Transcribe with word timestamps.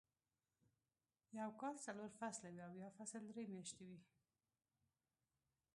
يو 1.39 1.49
کال 1.61 1.75
څلور 1.85 2.09
فصله 2.19 2.49
وي 2.53 2.61
او 2.67 2.71
يو 2.81 2.89
فصل 2.97 3.21
درې 3.31 3.43
میاشتې 3.53 3.85
وي. 3.89 4.01